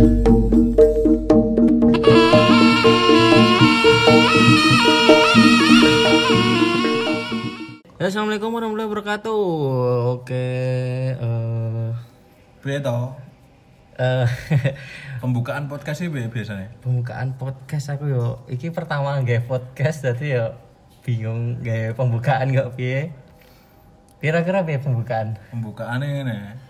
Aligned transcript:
Assalamualaikum 0.00 0.48
warahmatullahi 8.56 8.88
wabarakatuh. 8.88 9.44
Oke, 10.16 10.48
eh 11.20 11.92
eh, 14.00 14.24
Pembukaan 15.20 15.68
podcast 15.68 16.00
ini 16.00 16.32
biasanya. 16.32 16.72
pembukaan 16.80 17.36
podcast 17.36 17.92
aku 17.92 18.08
yo. 18.08 18.40
Iki 18.48 18.72
pertama 18.72 19.20
nggak 19.20 19.44
podcast, 19.44 20.00
jadi 20.00 20.40
yo 20.40 20.56
bingung 21.04 21.60
nggak 21.60 22.00
pembukaan 22.00 22.48
nggak 22.48 22.72
piye. 22.72 23.12
Kira-kira 24.24 24.64
piye 24.64 24.80
pembukaan? 24.80 25.36
Pembukaan 25.52 26.00
ini 26.00 26.69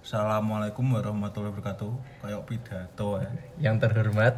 Assalamualaikum 0.00 0.96
warahmatullahi 0.96 1.52
wabarakatuh. 1.52 1.92
Kayak 2.24 2.42
pidato 2.48 3.20
ya. 3.20 3.30
Yang 3.60 3.76
terhormat. 3.84 4.34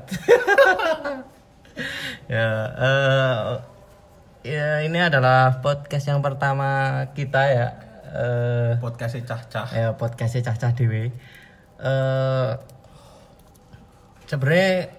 ya, 2.35 2.49
eh 2.75 3.39
ya 4.43 4.69
ini 4.83 4.99
adalah 4.99 5.63
podcast 5.63 6.11
yang 6.11 6.19
pertama 6.19 6.99
kita 7.15 7.43
ya. 7.47 7.69
Eh 8.11 8.73
Podcastnya 8.83 9.23
cah-cah. 9.23 9.69
ya 9.71 9.89
podcastnya 9.95 10.51
cah-cah 10.51 10.75
dewe 10.77 11.15
eh 11.83 12.51
sebenarnya 14.29 14.93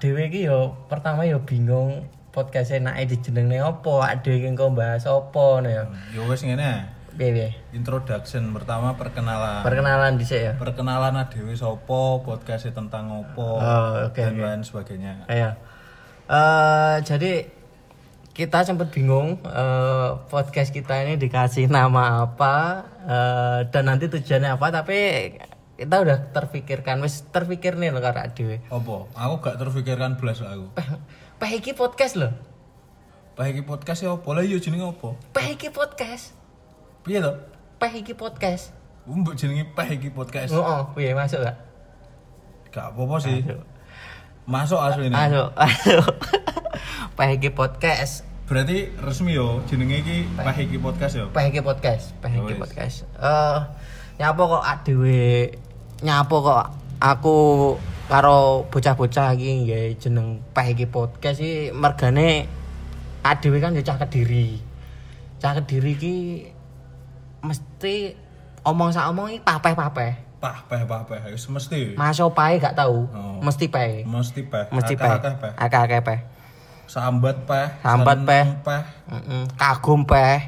dewe 0.00 0.22
ki 0.32 0.48
yo 0.48 0.86
pertama 0.88 1.26
yo 1.28 1.42
bingung 1.44 2.06
podcastnya 2.30 2.94
naik 2.94 3.10
di 3.12 3.16
jenenge 3.20 3.60
opo 3.60 4.00
ade 4.00 4.38
iki 4.38 4.48
engko 4.54 4.70
bahas 4.72 5.04
opo 5.04 5.60
no 5.60 5.68
yo 5.68 5.84
Ya 6.14 6.22
wes 6.24 6.40
ngene. 6.46 6.99
Piye 7.14 7.30
piye 7.30 7.50
Introduction 7.72 8.50
pertama 8.50 8.94
perkenalan. 8.94 9.62
perkenalan 9.62 10.14
dhisik 10.16 10.40
ya 10.40 10.52
Perkenalan 10.54 11.14
adewe 11.16 11.54
sopo, 11.54 12.20
podcastnya 12.20 12.70
tentang 12.72 13.10
opo 13.10 13.58
Oh, 13.58 14.06
oke, 14.06 14.18
dan 14.18 14.34
oke. 14.34 14.42
lain 14.42 14.62
sebagainya. 14.62 15.26
Iya. 15.26 15.50
Eh 16.30 16.96
jadi 17.02 17.50
kita 18.30 18.62
sempat 18.62 18.88
bingung 18.88 19.42
eh, 19.42 20.08
podcast 20.26 20.70
kita 20.70 21.02
ini 21.02 21.18
dikasih 21.18 21.66
nama 21.66 22.24
apa 22.24 22.54
eh, 23.02 23.58
dan 23.68 23.90
nanti 23.90 24.06
tujuannya 24.06 24.54
apa 24.54 24.66
tapi 24.70 24.98
kita 25.74 25.96
udah 25.96 26.30
terpikirkan 26.30 27.00
wis 27.00 27.24
terpikir 27.28 27.74
nih 27.74 27.88
loh 27.88 27.98
karena 27.98 28.28
dewe 28.30 28.60
Opo? 28.68 29.08
Aku 29.12 29.40
gak 29.40 29.56
terfikirkan 29.56 30.20
belas 30.20 30.40
aku. 30.40 30.68
Iki 31.40 31.72
podcast 31.72 32.20
loh. 32.20 32.32
Pak 33.32 33.64
podcast 33.64 34.04
ya 34.04 34.12
opo? 34.12 34.36
Lah 34.36 34.44
iya 34.44 34.60
jenenge 34.60 34.84
opo? 34.84 35.16
Iki 35.32 35.72
podcast. 35.72 36.36
Piye 37.00 37.16
to? 37.24 37.32
Peh 37.80 37.92
iki 37.96 38.12
podcast. 38.12 38.76
Mbok 39.08 39.32
jenenge 39.32 39.64
Pak 39.72 39.88
iki 39.88 40.12
podcast. 40.12 40.52
Oh, 40.52 40.60
oh 40.60 40.80
piye 40.92 41.16
masuk 41.16 41.40
gak? 41.40 41.56
Gak 42.68 42.92
apa-apa 42.92 43.16
sih. 43.24 43.40
Masuk 44.44 44.76
asli 44.76 45.08
ini. 45.08 45.16
Aduh. 45.16 45.48
Peh 47.16 47.30
iki 47.40 47.56
podcast. 47.56 48.28
Berarti 48.44 48.92
resmi 49.00 49.32
yo 49.32 49.64
jenenge 49.64 50.04
iki 50.04 50.28
Pak 50.36 50.60
iki 50.60 50.76
podcast 50.76 51.16
yo. 51.16 51.32
Peh 51.32 51.48
iki 51.48 51.64
podcast. 51.64 52.12
Peh 52.20 52.36
iki 52.36 52.52
Wis. 52.52 52.60
podcast. 52.60 52.96
Eh 53.16 53.58
nyapa 54.20 54.42
kok 54.44 54.64
adewe 54.68 55.56
nyapa 56.04 56.36
kok 56.36 56.64
aku 57.00 57.36
karo 58.12 58.68
bocah-bocah 58.68 59.40
iki 59.40 59.64
nggih 59.64 59.96
jeneng 59.96 60.44
Peh 60.52 60.76
iki 60.76 60.84
podcast 60.84 61.40
iki 61.40 61.72
mergane 61.72 62.44
adewe 63.24 63.56
kan 63.56 63.72
yo 63.72 63.80
cah 63.80 63.96
Kediri. 63.96 64.60
Cah 65.40 65.56
Kediri 65.56 65.90
iki 65.96 66.16
mesti 67.40 68.14
omong 68.64 68.90
sak 68.92 69.08
omong 69.10 69.32
iki 69.32 69.40
papeh-papeh. 69.44 70.12
Pah, 70.40 70.64
peh, 70.64 70.88
pah, 70.88 71.04
peh, 71.04 71.20
wis 71.36 71.44
mesti. 71.52 71.92
Maso 72.00 72.32
pae 72.32 72.56
gak 72.56 72.72
tahu. 72.72 73.04
Oh. 73.12 73.36
Mesti 73.44 73.68
pae. 73.68 74.08
Mesti 74.08 74.40
peh. 74.48 74.64
Mesti 74.72 74.96
pae. 74.96 75.20
Akeh-akeh 75.60 76.00
pae. 76.00 76.18
Sambat 76.88 77.44
peh. 77.44 77.66
Sambat. 77.84 78.24
Mm-mm. 78.24 79.44
Kagum. 79.60 80.08
Lah. 80.08 80.40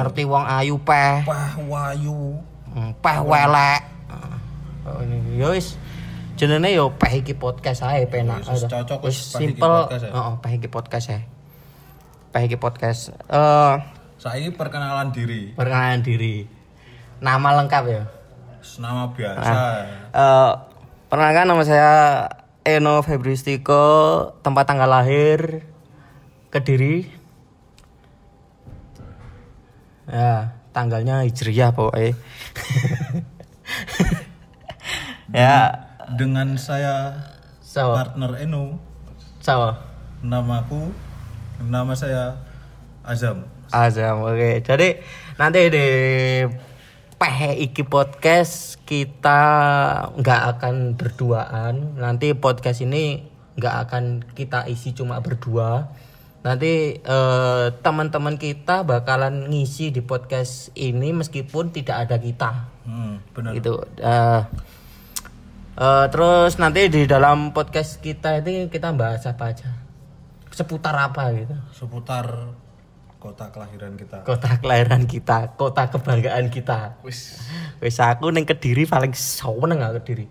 Ngerti 0.00 0.24
wong 0.24 0.48
ayu 0.48 0.80
peh. 0.80 1.28
Pah 1.28 1.60
wayu. 1.60 2.40
Mm, 2.72 2.90
Peh 2.98 3.18
welek. 3.20 3.82
Oh, 4.84 5.00
ini 5.00 5.40
yo 5.40 5.56
wis 5.56 5.80
jenenge 6.36 6.72
yo 6.72 6.92
peh 6.96 7.20
iki 7.20 7.36
podcast 7.36 7.84
ae 7.84 8.08
penak. 8.08 8.44
Wis 8.48 8.64
cocok, 8.64 9.00
Wis 9.04 9.16
simple. 9.16 9.60
podcast 9.88 10.08
ya. 10.08 10.12
Heeh, 10.12 10.32
peh 10.40 10.52
iki 10.56 10.68
podcast 10.72 11.06
ae. 11.12 11.22
Peh 12.32 12.42
iki 12.48 12.56
podcast. 12.56 13.12
Eh, 13.28 13.74
Saiki 14.24 14.56
perkenalan 14.56 15.12
diri. 15.12 15.52
perkenalan 15.52 16.00
diri. 16.00 16.48
Nama 17.20 17.60
lengkap 17.60 17.84
ya. 17.92 18.08
Nama 18.80 19.12
biasa. 19.12 19.52
Eh, 20.16 20.52
perkenalkan 21.12 21.44
nama 21.44 21.60
saya 21.60 21.92
Eno 22.64 23.04
Febristiko, 23.04 23.84
tempat 24.40 24.64
tanggal 24.64 24.88
lahir 24.88 25.68
Kediri. 26.48 27.04
Ya, 30.08 30.56
tanggalnya 30.72 31.28
Hijriyah 31.28 31.76
pokoknya. 31.76 32.16
ya, 35.36 35.84
Dengan 36.16 36.56
saya 36.56 37.28
so, 37.60 37.92
partner 37.92 38.40
Eno, 38.40 38.80
so, 39.44 39.76
namaku 40.24 40.96
nama 41.60 41.92
saya 41.92 42.40
Azam. 43.04 43.53
Azam, 43.72 44.26
oke. 44.26 44.60
Jadi 44.60 45.00
nanti 45.40 45.60
di 45.72 45.88
Peh 47.14 47.38
Iki 47.56 47.88
Podcast 47.88 48.82
kita 48.84 49.40
nggak 50.18 50.42
akan 50.56 50.98
berduaan. 50.98 51.96
Nanti 51.96 52.36
podcast 52.36 52.84
ini 52.84 53.24
nggak 53.54 53.76
akan 53.88 54.04
kita 54.34 54.68
isi 54.68 54.92
cuma 54.92 55.22
berdua. 55.24 55.88
Nanti 56.44 57.00
eh, 57.00 57.66
teman-teman 57.80 58.36
kita 58.36 58.84
bakalan 58.84 59.48
ngisi 59.48 59.88
di 59.88 60.04
podcast 60.04 60.74
ini 60.76 61.16
meskipun 61.16 61.72
tidak 61.72 62.04
ada 62.04 62.16
kita. 62.20 62.50
Hmm, 62.84 63.24
benar. 63.32 63.56
Gitu. 63.56 63.72
Eh, 64.04 64.42
eh, 65.80 66.06
terus 66.12 66.60
nanti 66.60 66.92
di 66.92 67.08
dalam 67.08 67.56
podcast 67.56 68.04
kita 68.04 68.44
ini 68.44 68.68
kita 68.68 68.92
bahas 68.92 69.24
apa 69.24 69.56
aja, 69.56 69.72
seputar 70.52 70.92
apa 70.98 71.32
gitu. 71.32 71.56
Seputar 71.72 72.52
kota 73.24 73.48
kelahiran 73.48 73.96
kita. 73.96 74.20
kota 74.20 74.50
kelahiran 74.60 75.02
kita, 75.08 75.56
kota 75.56 75.88
kebanggaan 75.88 76.52
kita. 76.52 77.00
Wis. 77.00 77.40
Wis 77.80 77.96
aku 77.96 78.28
ning 78.28 78.44
Kediri 78.44 78.84
paling 78.84 79.16
seneng 79.16 79.80
aku 79.80 80.04
Kediri. 80.04 80.28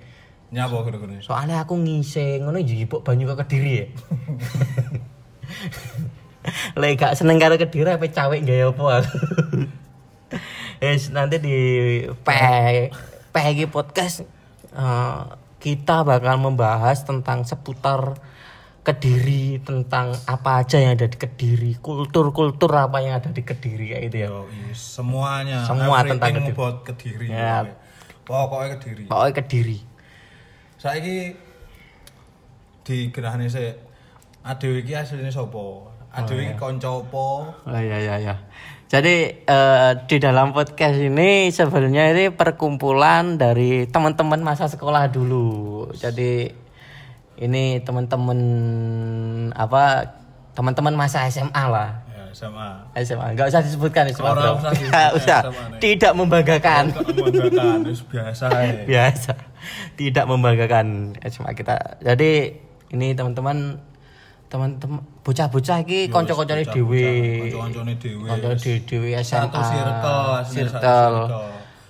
Nyapa 0.53 0.85
kira-kira? 0.85 1.17
Soalnya 1.25 1.65
aku 1.65 1.73
ngise 1.81 2.37
ngono 2.45 2.61
njipuk 2.61 3.01
banyu 3.01 3.25
ke 3.33 3.35
Kediri 3.41 3.71
ya. 3.81 3.87
Lek 6.79 7.01
gak 7.01 7.17
seneng 7.17 7.41
karo 7.41 7.57
Kediri 7.57 7.89
apa 7.89 8.05
cawek 8.05 8.45
gaya 8.45 8.69
apa 8.69 8.83
aku. 9.01 9.17
Wis 10.85 11.09
nanti 11.09 11.41
di 11.41 11.57
Pe 12.21 12.93
Pegi 13.33 13.65
podcast 13.65 14.21
eh, 14.69 15.21
kita 15.57 16.05
bakal 16.05 16.37
membahas 16.37 17.01
tentang 17.01 17.41
seputar 17.41 18.21
Kediri 18.83 19.63
tentang 19.63 20.11
apa 20.27 20.59
aja 20.59 20.75
yang 20.75 20.99
ada 20.99 21.07
di 21.07 21.15
Kediri, 21.15 21.79
kultur-kultur 21.79 22.67
apa 22.75 22.99
yang 22.99 23.15
ada 23.15 23.31
di 23.31 23.39
Kediri 23.39 23.95
kayak 23.95 24.03
gitu 24.11 24.17
ya. 24.19 24.29
Iya, 24.29 24.75
semuanya. 24.75 25.59
Semua 25.63 26.03
tentang 26.03 26.35
Kediri. 26.35 26.51
about 26.51 26.77
Kediri. 26.83 27.27
Ya. 27.31 27.63
Pokoknya 28.27 28.75
Kediri. 28.75 29.03
Pokoknya 29.07 29.33
Kediri. 29.39 29.79
Saiki 30.75 31.31
di 32.83 32.97
gerahane 33.15 33.47
se 33.47 33.71
adewe 34.43 34.83
iki 34.83 34.91
asline 34.99 35.31
sapa? 35.31 35.87
Adewe 36.11 36.51
iki 36.51 36.59
kanca 36.59 36.91
apa? 36.91 37.27
Oh 37.63 37.79
iya 37.79 37.97
iya 38.03 38.15
iya. 38.19 38.35
Jadi 38.91 39.47
eh, 39.47 39.91
di 40.05 40.17
dalam 40.19 40.51
podcast 40.51 40.99
ini 40.99 41.47
sebenarnya 41.55 42.11
ini 42.11 42.25
perkumpulan 42.35 43.39
dari 43.39 43.87
teman-teman 43.87 44.43
masa 44.43 44.67
sekolah 44.67 45.07
dulu. 45.07 45.87
Jadi 45.95 46.62
ini 47.37 47.81
teman-teman 47.81 48.39
apa 49.57 50.13
teman-teman 50.53 50.93
masa 50.93 51.25
SMA 51.33 51.65
lah. 51.65 52.05
Ya, 52.13 52.29
sama. 52.33 52.85
SMA 52.93 53.33
nggak 53.33 53.47
usah 53.49 53.61
disebutkan 53.65 54.05
SMA 54.13 54.29
Orang 54.29 54.61
bro. 54.61 54.61
usah 54.61 54.71
Nggak. 54.73 55.09
SMA. 55.49 55.77
Tidak 55.81 56.11
membanggakan. 56.13 56.83
Biasa 58.09 58.45
ae. 58.53 58.69
Biasa. 58.89 59.33
Tidak 59.97 60.25
membanggakan 60.29 61.17
SMA 61.25 61.57
kita. 61.57 61.97
Jadi 62.05 62.53
ini 62.93 63.17
teman-teman 63.17 63.81
teman-teman 64.53 65.01
bocah-bocah 65.25 65.81
iki 65.81 66.13
kanca-kancane 66.13 66.61
dhewe. 66.69 67.09
kanca-kancane 67.49 67.93
dhewe. 67.97 68.29
Kancane 68.29 68.55
dhewe 68.61 68.77
dhewe 68.85 69.09
SMA. 69.25 69.49
Satu 69.49 69.59
circle, 69.65 70.29
circle. 70.45 71.17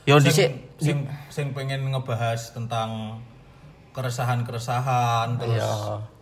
Yo 0.07 0.15
dhisik 0.19 0.75
sing 0.79 1.07
sing 1.31 1.55
pengen 1.55 1.91
ngebahas 1.91 2.51
tentang 2.51 3.19
keresahan-keresahan 3.93 5.37
terus 5.37 5.55
Iya. 5.55 5.73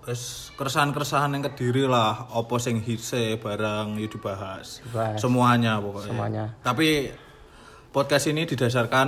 terus 0.01 0.23
keresahan-keresahan 0.53 1.31
yang 1.31 1.44
kediri 1.44 1.85
lah 1.85 2.27
opo 2.31 2.57
sing 2.57 2.79
hise 2.79 3.38
barang 3.38 3.95
ya 3.95 4.07
dibahas 4.07 4.81
Dibahas. 4.83 5.18
semuanya 5.18 5.77
pokoknya 5.77 6.07
Semuanya. 6.07 6.45
tapi 6.62 7.09
podcast 7.89 8.27
ini 8.27 8.44
didasarkan 8.44 9.07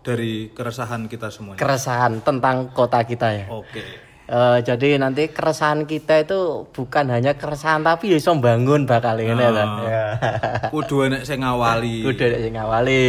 dari 0.00 0.50
keresahan 0.50 1.06
kita 1.06 1.28
semuanya. 1.28 1.58
keresahan 1.58 2.22
tentang 2.22 2.70
kota 2.70 3.02
kita 3.02 3.26
ya. 3.34 3.46
Oke. 3.50 3.82
Eh, 4.26 4.58
jadi 4.62 4.98
nanti 4.98 5.30
keresahan 5.30 5.82
kita 5.82 6.22
itu 6.22 6.66
bukan 6.70 7.10
hanya 7.10 7.34
keresahan 7.34 7.82
tapi 7.82 8.10
ya 8.10 8.18
iso 8.18 8.34
bangun 8.34 8.82
bakal 8.82 9.18
ini 9.18 9.34
kan. 9.34 9.70
Ya. 9.82 10.06
Kudu 10.74 11.06
enek 11.06 11.22
sing 11.22 11.42
ngawali. 11.42 12.02
Udah 12.02 12.26
deh 12.26 12.38
sing 12.38 12.54
ngawali. 12.54 13.06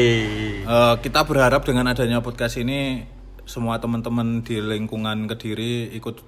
Eh, 0.62 0.94
kita 1.02 1.26
berharap 1.26 1.62
dengan 1.62 1.90
adanya 1.90 2.22
podcast 2.22 2.58
ini 2.58 3.02
semua 3.48 3.80
teman-teman 3.80 4.44
di 4.44 4.60
lingkungan 4.60 5.26
Kediri 5.26 5.96
ikut 5.96 6.20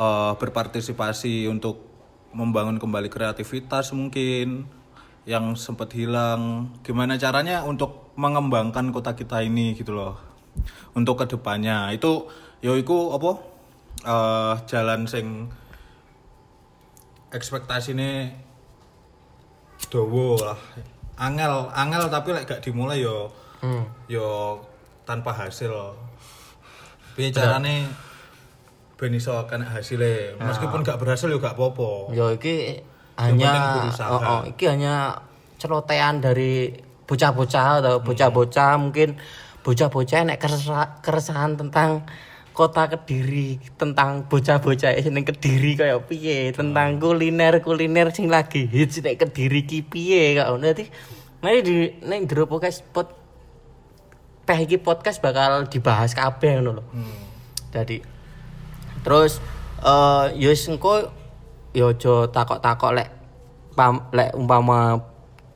eh, 0.00 0.32
berpartisipasi 0.40 1.46
untuk 1.46 1.84
membangun 2.32 2.80
kembali 2.80 3.12
kreativitas 3.12 3.92
mungkin 3.92 4.64
yang 5.28 5.54
sempat 5.54 5.92
hilang. 5.92 6.72
Gimana 6.82 7.20
caranya 7.20 7.62
untuk 7.62 8.10
mengembangkan 8.16 8.90
kota 8.90 9.12
kita 9.14 9.44
ini 9.44 9.76
gitu 9.76 9.92
loh. 9.94 10.16
Untuk 10.96 11.20
ke 11.20 11.28
depannya 11.28 11.92
itu 11.92 12.26
yo 12.64 12.74
iku 12.74 13.14
apa? 13.14 13.32
eh, 14.02 14.54
jalan 14.66 15.06
sing 15.06 15.46
ekspektasine 17.30 18.34
dowo 19.92 20.40
lah. 20.40 20.58
Angel, 21.20 21.68
angel 21.76 22.08
tapi 22.08 22.32
lek 22.32 22.48
gak 22.48 22.64
dimulai 22.64 23.04
yo 23.04 23.30
Hmm. 23.62 23.86
yo 24.10 24.58
tanpa 25.04 25.34
hasil. 25.34 25.72
Piye 27.12 27.28
carane 27.28 27.86
ben 28.96 29.12
iso 29.18 29.34
kena 29.50 29.66
hasilnya 29.66 30.38
meskipun 30.38 30.86
gak 30.86 31.02
berhasil 31.02 31.26
yo 31.26 31.42
gak 31.42 31.58
apa-apa. 31.58 32.14
Yo 32.14 32.30
iki 32.32 32.78
hanya 33.18 33.84
oh, 34.08 34.20
oh, 34.22 34.42
iki 34.46 34.64
hanya 34.70 35.20
celotehan 35.60 36.22
dari 36.22 36.72
bocah-bocah 37.06 37.84
atau 37.84 38.00
bocah-bocah 38.00 38.72
mungkin 38.80 39.20
bocah-bocah 39.62 40.26
nek 40.26 40.38
keresa- 40.40 40.98
keresahan 41.04 41.54
tentang 41.54 42.02
kota 42.52 42.88
Kediri 42.88 43.60
tentang 43.76 44.26
bocah-bocah 44.26 44.96
ning 45.08 45.24
Kediri 45.24 45.76
kaya 45.76 46.00
piye 46.02 46.52
tentang 46.52 46.98
kuliner-kuliner 46.98 48.12
sing 48.12 48.32
lagi 48.32 48.64
hits 48.66 49.00
nek 49.04 49.20
Kediri 49.22 49.64
ki 49.64 49.86
piye 49.86 50.40
kok 50.40 50.50
nanti 50.58 50.88
mari 51.44 51.60
di 51.62 51.90
ning 52.04 52.26
Dro 52.26 52.48
podcast 52.48 52.82
pod 52.90 53.21
peh 54.42 54.58
iki 54.62 54.78
podcast 54.82 55.22
bakal 55.22 55.66
dibahas 55.70 56.12
kabeh 56.12 56.58
ngono 56.58 56.80
lho. 56.80 56.84
Jadi 57.70 58.02
terus 59.02 59.42
eh 59.82 60.26
yo 60.38 60.50
wis 60.50 60.66
engko 60.70 61.10
yo 61.72 61.96
aja 61.96 62.28
takok-takok 62.28 62.92
lek 62.92 63.08
pam, 63.72 64.12
lek 64.12 64.36
umpama 64.36 65.00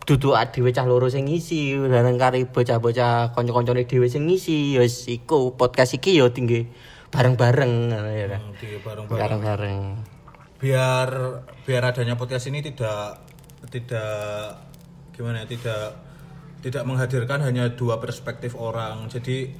duduk 0.07 0.39
dhewe 0.55 0.71
cah 0.71 0.87
loro 0.87 1.11
sing 1.11 1.27
ngisi 1.27 1.77
dan 1.91 2.15
kari 2.15 2.47
bocah-bocah 2.47 3.35
kanca-kancane 3.35 3.85
dhewe 3.91 4.07
sing 4.07 4.31
ngisi 4.31 4.79
wis 4.79 5.11
iku 5.11 5.59
podcast 5.59 5.99
iki 5.99 6.15
yo 6.15 6.31
tinggi 6.31 6.67
bareng-bareng 7.11 7.73
ngono 7.91 8.11
ya 8.11 8.27
kan. 8.31 8.41
Hmm, 8.43 8.55
bareng-bareng. 8.83 9.19
Bareng-bareng. 9.19 9.81
biar 10.57 11.09
biar 11.69 11.83
adanya 11.85 12.17
podcast 12.17 12.49
ini 12.49 12.65
tidak 12.65 13.21
tidak 13.69 14.57
gimana 15.13 15.45
ya 15.45 15.47
tidak 15.53 16.06
tidak 16.67 16.83
menghadirkan 16.83 17.47
hanya 17.47 17.71
dua 17.71 18.03
perspektif 18.03 18.59
orang 18.59 19.07
jadi 19.07 19.55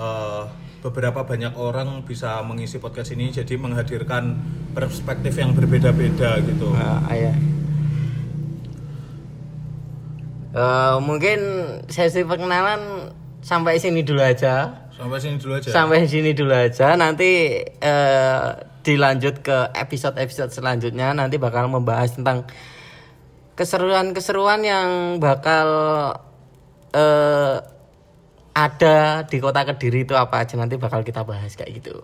eh, 0.00 0.44
beberapa 0.80 1.28
banyak 1.28 1.52
orang 1.60 2.08
bisa 2.08 2.40
mengisi 2.40 2.80
podcast 2.80 3.12
ini 3.12 3.28
jadi 3.28 3.60
menghadirkan 3.60 4.40
perspektif 4.72 5.36
yang 5.36 5.52
berbeda-beda 5.52 6.40
gitu 6.40 6.72
iya. 7.12 7.36
Eh, 10.58 10.96
mungkin 11.04 11.38
sesi 11.92 12.24
perkenalan 12.24 13.12
sampai 13.44 13.76
sini 13.76 14.00
dulu 14.02 14.24
aja. 14.24 14.88
sampai 14.98 15.22
sini 15.22 15.38
dulu 15.38 15.54
aja 15.54 15.70
Sampai 15.70 16.10
sini 16.10 16.34
dulu 16.34 16.50
aja. 16.50 16.98
Nanti 16.98 17.62
eh, 17.62 18.46
dilanjut 18.82 19.44
ke 19.46 19.70
episode-episode 19.76 20.50
selanjutnya. 20.50 21.14
Nanti 21.14 21.38
bakal 21.38 21.70
membahas 21.70 22.18
tentang 22.18 22.50
keseruan-keseruan 23.54 24.66
yang 24.66 24.88
bakal 25.22 25.68
eh, 26.98 27.54
ada 28.58 29.22
di 29.22 29.38
kota 29.38 29.62
Kediri 29.62 30.02
itu 30.02 30.18
apa 30.18 30.42
aja 30.42 30.58
nanti 30.58 30.74
bakal 30.74 31.06
kita 31.06 31.22
bahas 31.22 31.54
kayak 31.54 31.78
gitu. 31.78 31.94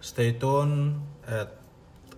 stay 0.00 0.36
tune 0.36 0.96
at 1.28 1.60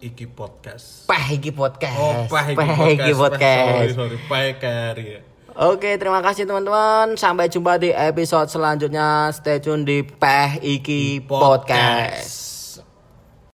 Iki 0.02 0.34
Podcast 0.34 1.06
Pah 1.06 1.30
iki 1.30 1.54
podcast. 1.54 1.94
oh 1.98 2.26
Pak 2.26 2.54
Iki 2.54 2.58
Pah 2.58 2.66
Podcast, 2.74 2.98
iki 2.98 3.12
podcast. 3.14 3.70
sorry 3.70 3.94
sorry 3.94 4.18
Pak 4.26 4.42
Kari 4.58 5.06
ya. 5.06 5.20
Oke, 5.52 6.00
terima 6.00 6.24
kasih 6.24 6.48
teman-teman. 6.48 7.12
Sampai 7.20 7.52
jumpa 7.52 7.76
di 7.76 7.92
episode 7.92 8.48
selanjutnya. 8.48 9.28
Stay 9.36 9.60
tune 9.60 9.84
di 9.84 10.00
Peh 10.00 10.56
Iki 10.58 11.28
Podcast. 11.28 11.68
Podcast. 11.68 12.51